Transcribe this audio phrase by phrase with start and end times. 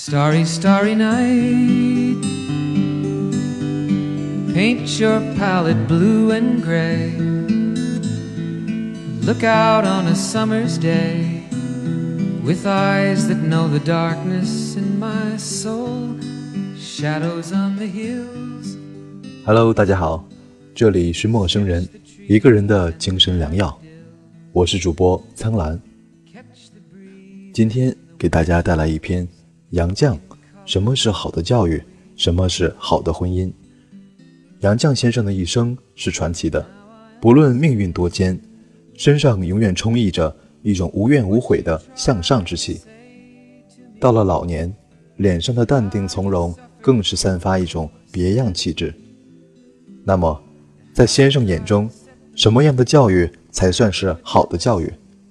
[0.00, 2.22] Starry, starry night.
[4.54, 7.10] Paint your palette blue and gray.
[9.26, 11.42] Look out on a summer's day
[12.44, 16.16] with eyes that know the darkness in my soul.
[16.78, 18.78] Shadows on the hills.
[19.44, 20.24] Hello，大家好，
[20.76, 21.86] 这里是陌生人，
[22.28, 23.76] 一个人的精神良药。
[24.52, 25.82] 我是主播苍兰，
[27.52, 29.26] 今天给大家带来一篇
[29.70, 30.18] 杨绛：
[30.64, 31.82] 什么是好的教育？
[32.16, 33.52] 什么是好的婚姻？
[34.60, 36.66] 杨绛先生的一生是传奇的，
[37.20, 38.40] 不论命运多艰，
[38.94, 42.80] 身上永远充溢着一种无怨无悔的向上之气。
[44.00, 44.74] 到了老年，
[45.16, 48.94] 脸上的淡定从容更是散发一种别样气质。
[50.02, 50.42] 那么，
[50.94, 51.88] 在先生眼中，
[52.34, 54.90] 什么样的教育才算是好的教育？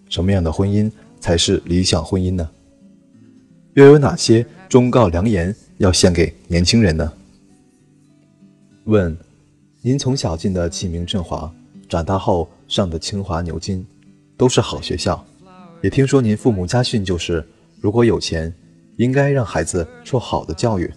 [0.09, 2.49] 什么样的婚姻才是理想婚姻呢？
[3.77, 7.13] 又有哪些忠告良言要献给年轻人呢？
[8.86, 9.16] 问：
[9.84, 11.53] 您从小进的启明振华，
[11.88, 13.86] 长大后上的清华牛津，
[14.36, 15.23] 都是好学校。
[15.84, 17.47] 也听说您父母家训就是：
[17.80, 18.52] 如果有钱，
[18.95, 20.91] 应该让孩子受好的教育。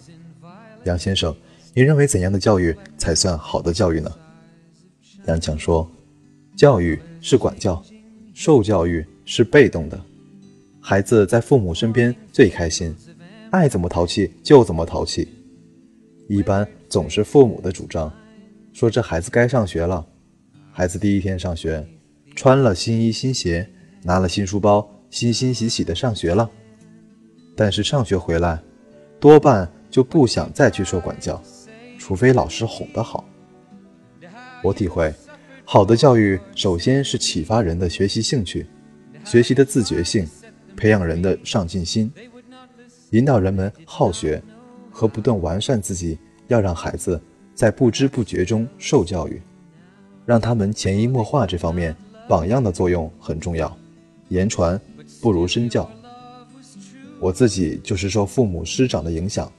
[0.85, 1.35] 杨先生，
[1.75, 4.11] 您认为怎样的教育才算好的教育呢？
[5.27, 5.87] 杨强说：
[6.57, 7.79] 教育是管教，
[8.33, 10.01] 受教育是被动的。
[10.83, 12.93] 孩子在父母身边最开心，
[13.51, 15.29] 爱怎么淘气就怎么淘气。
[16.27, 18.11] 一般总是父母的主张，
[18.73, 20.03] 说这孩子该上学了。
[20.71, 21.85] 孩子第一天上学，
[22.35, 23.69] 穿了新衣新鞋，
[24.01, 26.49] 拿了新书包，欣欣喜喜的上学了。
[27.55, 28.59] 但是上学回来，
[29.19, 31.39] 多半就不想再去受管教，
[31.99, 33.23] 除非老师哄得好。
[34.63, 35.13] 我体会，
[35.63, 38.65] 好的教育首先是启发人的学习兴趣，
[39.25, 40.25] 学习的自觉性，
[40.75, 42.11] 培养人的上进心，
[43.11, 44.41] 引导人们好学。
[44.93, 46.19] 和不断完善自己，
[46.49, 47.19] 要让孩子
[47.55, 49.41] 在不知不觉中受教育，
[50.25, 51.47] 让他们潜移默化。
[51.47, 51.95] 这方面
[52.27, 53.75] 榜样的作用很重要，
[54.27, 54.79] 言传
[55.21, 55.89] 不如身教。
[57.21, 59.49] 我自己就是受父母师长的影响，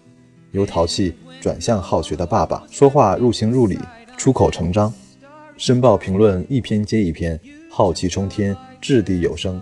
[0.50, 3.78] 由淘气转向好学的爸爸，说话入情入理，
[4.18, 4.92] 出口成章，
[5.56, 7.40] 申报评论一篇接一篇，
[7.70, 9.60] 浩气冲天，掷地有声。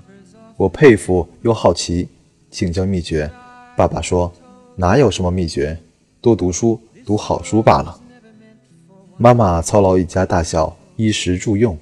[0.61, 2.07] 我佩服又好奇，
[2.51, 3.31] 请教秘诀。
[3.79, 4.31] 爸爸说。
[4.77, 5.79] 哪有什么秘诀？
[6.21, 7.99] 多读书，读好书罢了。
[9.17, 11.77] 妈妈操劳一家大小，衣食住用，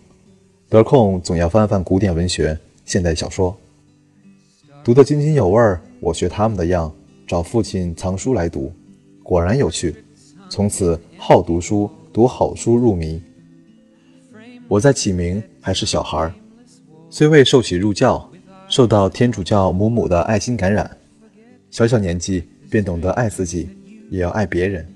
[0.69, 3.57] 得空总要翻翻古典文学、现代小说，
[4.85, 5.81] 读得津津有味儿。
[5.99, 6.93] 我学他们的样，
[7.27, 8.73] 找父亲藏书来读，
[9.25, 10.05] 果然有趣。
[10.49, 13.21] 从此好读书，读好书入迷。
[14.69, 16.35] 我在启明还是小孩儿，
[17.11, 18.29] 虽未受洗入教，
[18.69, 20.97] 受到天主教母母的爱心感染，
[21.71, 22.49] 小小年纪。
[22.71, 23.67] 便懂得爱自己，
[24.11, 24.87] 也要爱别人。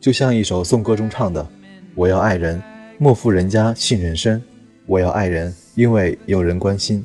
[0.00, 1.46] 就像一首颂歌中唱的
[1.94, 2.62] ：“我要爱人，
[2.96, 4.40] 莫负人家信任深；
[4.86, 7.04] 我要爱人，因为有人关心。”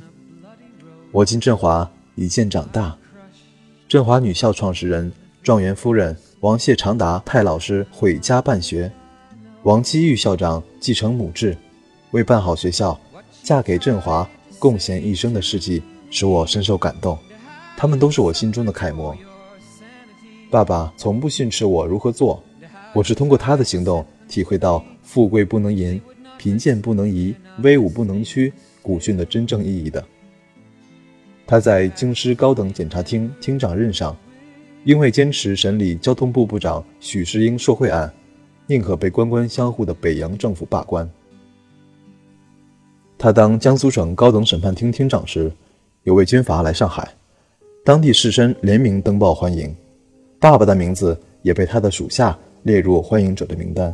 [1.11, 2.97] 我进振华一见长大，
[3.89, 5.11] 振华女校创始人
[5.43, 8.89] 状元夫人王谢长达派老师毁家办学，
[9.63, 11.57] 王基玉校长继承母志，
[12.11, 12.97] 为办好学校，
[13.43, 14.25] 嫁给振华，
[14.59, 17.17] 贡献一生的事迹，使我深受感动。
[17.75, 19.15] 他们都是我心中的楷模。
[20.49, 22.41] 爸爸从不训斥我如何做，
[22.93, 26.01] 我是通过他的行动体会到“富贵不能淫，
[26.37, 28.51] 贫贱不能移，威武不能屈”
[28.81, 30.03] 古训的真正意义的。
[31.45, 34.15] 他在京师高等检察厅厅长任上，
[34.83, 38.11] 因为坚持审理交通部部长许世英受贿案，
[38.65, 41.09] 宁可被官官相护的北洋政府罢官。
[43.17, 45.51] 他当江苏省高等审判厅厅长时，
[46.03, 47.07] 有位军阀来上海，
[47.83, 49.75] 当地士绅联名登报欢迎。
[50.39, 53.93] 爸爸的名字也被他的属下列入欢迎者的名单。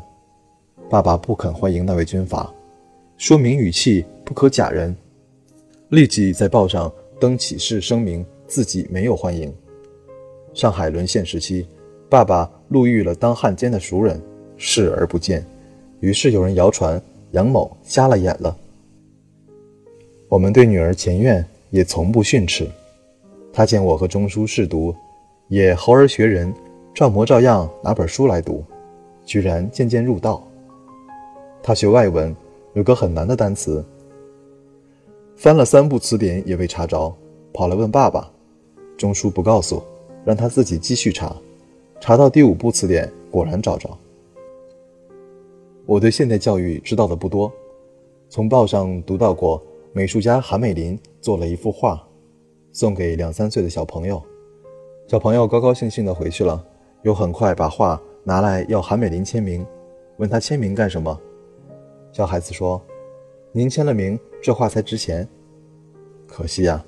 [0.89, 2.53] 爸爸不肯欢迎那位军阀，
[3.17, 4.94] 说明语气不可假人，
[5.88, 9.51] 立即在报上登启事声明自己没有欢迎。
[10.53, 11.65] 上海沦陷时期，
[12.09, 14.21] 爸爸路遇了当汉奸的熟人，
[14.57, 15.45] 视而不见，
[16.01, 17.01] 于是有人谣传
[17.31, 18.56] 杨某瞎了眼了。
[20.33, 22.68] 我们对女儿前院也从不训斥，
[23.53, 24.91] 他见我和钟书试读。
[25.47, 26.51] 也猴儿学人，
[26.91, 28.63] 照模照样拿本书来读，
[29.24, 30.44] 居然渐渐入道。
[31.62, 32.35] 他学外文，
[32.74, 33.85] 有个很难的单词，
[35.35, 37.15] 翻了三部词典也未查着，
[37.53, 38.27] 跑来问爸爸，
[38.97, 39.83] 钟书不告诉，
[40.25, 41.36] 让他自己继续查，
[42.00, 43.88] 查到第五部词典，果然找着。
[45.86, 47.53] 我对现代教育知道的不多，
[48.29, 49.62] 从报上读到过
[49.95, 52.04] 美术家韩美林做了一幅画，
[52.72, 54.19] 送给两三岁的小朋友。
[55.07, 56.66] 小朋友高高兴兴地回去了，
[57.04, 59.63] 又很快把画拿来要韩美林签名，
[60.18, 61.16] 问他签名干什么？
[62.12, 62.81] 小孩子说
[63.54, 65.30] ：“您签了名，这画才值钱。”
[66.25, 66.84] 可惜呀，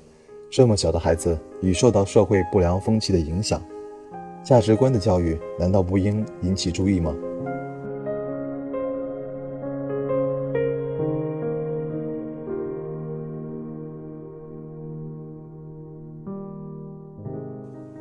[0.50, 3.62] 这么小的孩子已受到社会不良风气的影响，
[4.42, 7.14] 价值观的教育难道不应引起注意吗？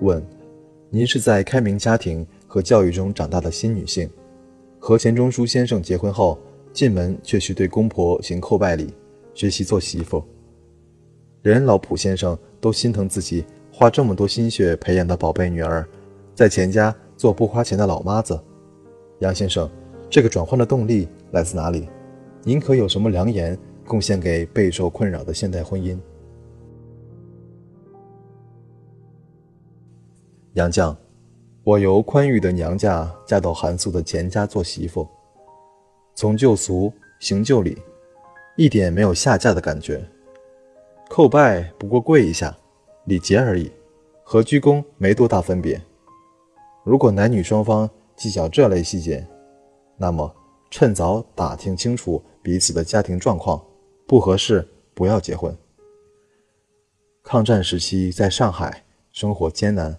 [0.06, 0.24] 问：
[0.90, 4.10] 您是在开明家庭和教育中长大的新女性，
[4.80, 6.38] 和钱钟书先生结婚后，
[6.72, 8.94] 进门却需对公婆行叩拜礼，
[9.34, 10.24] 学习做媳妇。
[11.42, 15.86] 连老普先生都心疼自己花这么多心血培养的宝贝女儿，
[16.34, 18.40] 在钱家做不花钱的老妈子。
[19.20, 19.70] 杨先生，
[20.10, 21.90] 这个转换的动力来自哪里？
[22.44, 25.98] 您可有什么良言贡献给备受困扰的现代婚姻？
[30.56, 30.96] 杨绛，
[31.66, 35.06] 我由宽裕的娘家嫁到寒素的钱家做媳妇，
[36.16, 37.78] 从旧俗行旧礼，
[38.56, 40.02] 一点没有下嫁的感觉。
[41.10, 42.56] 叩拜不过跪一下，
[43.04, 43.70] 礼节而已，
[44.24, 45.80] 和鞠躬没多大分别。
[46.86, 49.28] 如果男女双方计较这类细节，
[49.98, 50.34] 那么
[50.72, 53.62] 趁早打听清楚彼此的家庭状况，
[54.08, 55.54] 不合适不要结婚。
[57.24, 59.94] 抗战时期在上海生活艰难。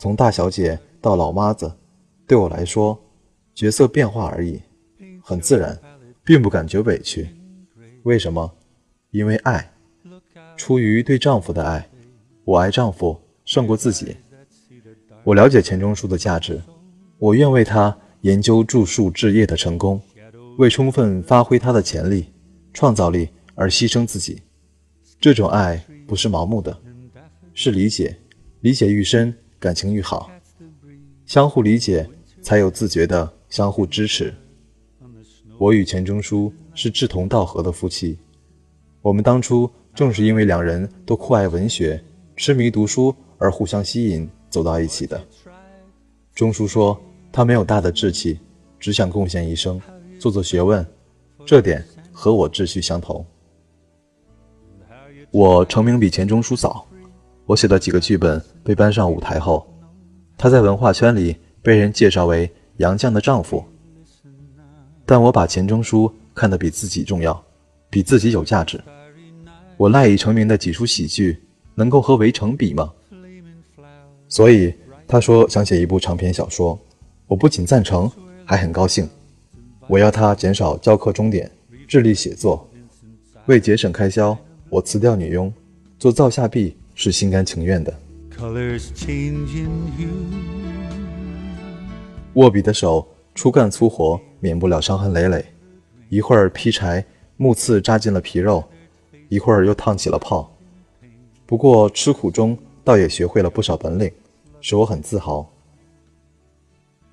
[0.00, 1.70] 从大小姐到老妈子，
[2.26, 2.98] 对我来说，
[3.54, 4.58] 角色变化而已，
[5.22, 5.78] 很自然，
[6.24, 7.28] 并不感觉委屈。
[8.04, 8.50] 为什么？
[9.10, 9.70] 因为爱，
[10.56, 11.86] 出于对丈夫的爱，
[12.44, 14.16] 我爱丈夫胜过自己。
[15.22, 16.58] 我了解钱钟书的价值，
[17.18, 20.00] 我愿为他研究著述置业的成功，
[20.56, 22.32] 为充分发挥他的潜力、
[22.72, 24.40] 创造力而牺牲自己。
[25.20, 26.74] 这种爱不是盲目的，
[27.52, 28.16] 是理解，
[28.60, 29.36] 理解愈深。
[29.60, 30.30] 感情愈好，
[31.26, 32.08] 相互理解，
[32.40, 34.34] 才有自觉的相互支持。
[35.58, 38.18] 我与钱钟书是志同道合的夫妻，
[39.02, 42.02] 我们当初正是因为两人都酷爱文学、
[42.36, 45.22] 痴迷读书而互相吸引走到一起的。
[46.34, 46.98] 钟书说
[47.30, 48.40] 他没有大的志气，
[48.78, 49.78] 只想贡献一生，
[50.18, 50.86] 做做学问，
[51.44, 53.22] 这点和我志趣相投。
[55.30, 56.86] 我成名比钱钟书早。
[57.50, 59.66] 我写的几个剧本被搬上舞台后，
[60.38, 63.64] 他在文化圈里被人介绍为杨绛的丈夫。
[65.04, 67.44] 但我把钱钟书看得比自己重要，
[67.90, 68.80] 比自己有价值。
[69.76, 71.42] 我赖以成名的几出喜剧，
[71.74, 72.92] 能够和《围城》比吗？
[74.28, 74.72] 所以
[75.08, 76.78] 他说想写一部长篇小说，
[77.26, 78.08] 我不仅赞成，
[78.44, 79.10] 还很高兴。
[79.88, 81.50] 我要他减少教课钟点，
[81.88, 82.64] 致力写作。
[83.46, 84.38] 为节省开销，
[84.68, 85.52] 我辞掉女佣，
[85.98, 86.76] 做灶下婢。
[87.02, 87.98] 是心甘情愿的。
[92.34, 95.42] 握笔的手粗干粗活，免不了伤痕累累。
[96.10, 97.02] 一会儿劈柴，
[97.38, 98.62] 木刺扎进了皮肉；
[99.30, 100.54] 一会儿又烫起了泡。
[101.46, 102.54] 不过吃苦中，
[102.84, 104.12] 倒也学会了不少本领，
[104.60, 105.50] 使我很自豪。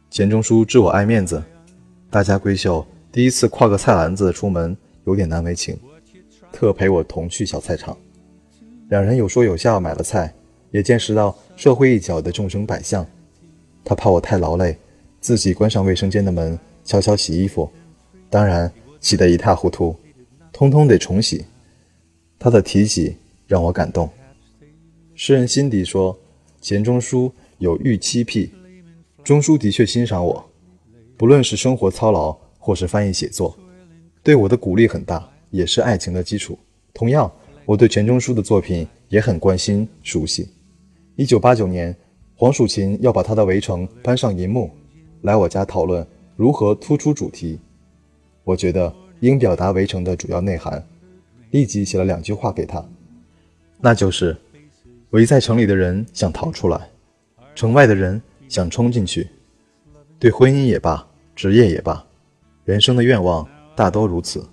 [0.09, 1.41] 钱钟书知我爱面子，
[2.09, 4.75] 大家闺秀第一次挎个菜篮子出门，
[5.05, 5.79] 有点难为情，
[6.51, 7.97] 特陪我同去小菜场。
[8.89, 10.33] 两人有说有笑买了菜，
[10.71, 13.05] 也见识到社会一角的众生百相。
[13.83, 14.77] 他怕我太劳累，
[15.19, 17.69] 自己关上卫生间的门，悄悄洗衣服，
[18.29, 19.93] 当然洗得一塌糊涂，
[20.53, 21.45] 通通得重洗。
[22.39, 24.09] 他的提起让我感动。
[25.15, 26.17] 诗人辛迪说
[26.61, 28.53] ：“钱钟书有预期癖。”
[29.21, 30.49] 钟书的确欣赏我，
[31.17, 33.57] 不论是生活操劳或是翻译写作，
[34.23, 36.57] 对我的鼓励很大，也是爱情的基础。
[36.93, 37.29] 同样。
[37.67, 40.47] 我对钱钟书的作品也很关心熟悉。
[41.17, 41.93] 一九八九年，
[42.33, 44.71] 黄蜀芹要把他的《围城》搬上银幕，
[45.23, 46.07] 来我家讨论
[46.37, 47.59] 如何突出主题。
[48.45, 50.81] 我觉得应表达《围城》的主要内涵，
[51.51, 52.81] 立即写了两句话给他，
[53.81, 54.37] 那就是
[55.09, 56.89] 围在城里的人想逃出来，
[57.53, 59.27] 城外的人想冲进去。
[60.17, 61.05] 对婚姻也罢，
[61.35, 62.01] 职业也罢，
[62.63, 63.45] 人生的愿望
[63.75, 64.47] 大多如此。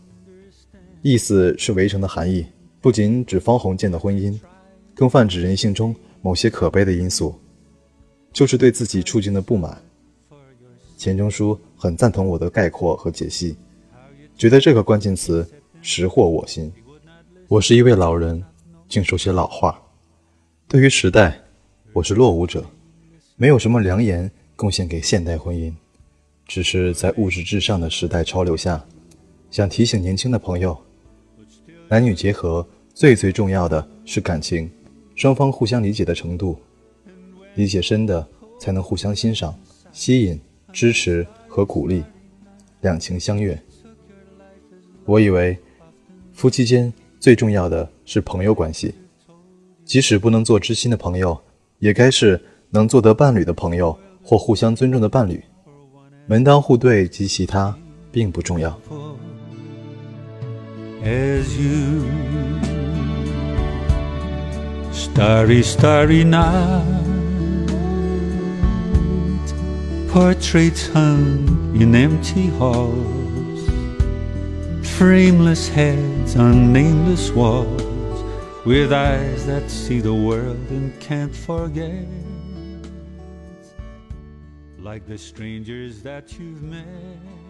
[1.01, 2.45] 意思是《围城》的含义。
[2.85, 4.39] 不仅指方鸿渐的婚姻，
[4.95, 7.35] 更泛指人性中某些可悲的因素，
[8.31, 9.83] 就是对自己处境的不满。
[10.99, 13.57] 钱钟书很赞同我的概括和解析，
[14.37, 15.51] 觉得这个关键词
[15.81, 16.71] 识获我心。
[17.49, 18.45] 我是一位老人，
[18.87, 19.81] 竟说些老话。
[20.69, 21.41] 对于时代，
[21.95, 22.67] 我是落伍者，
[23.37, 25.73] 没有什么良言贡献给现代婚姻，
[26.47, 28.85] 只是在物质至上的时代潮流下，
[29.51, 30.79] 想提醒年轻的朋友，
[31.89, 32.69] 男女结合。
[32.95, 34.71] 最最重要的是感情，
[35.17, 36.57] 双方互相理解的程度。
[37.57, 38.27] 理解深的
[38.61, 39.53] 才能互相欣赏、
[39.93, 40.41] 吸引、
[40.73, 42.05] 支持和鼓励，
[42.83, 43.61] 两情相悦。
[45.05, 45.59] 我以为，
[46.33, 48.95] 夫妻间最重要的是朋友关系，
[49.85, 51.37] 即使不能做知心的朋友，
[51.81, 55.43] 也该是能做得伴侣的朋友或互相尊重的伴侣。
[56.27, 57.77] 门当户对及其他
[58.13, 58.71] 并不重要。
[61.05, 62.54] as you.
[64.95, 66.85] Starry, starry night,
[70.09, 73.69] portraits hung in empty halls,
[74.97, 77.83] frameless heads on nameless walls,
[78.65, 82.07] with eyes that see the world and can't forget.
[84.79, 87.44] Like the strangers that you've met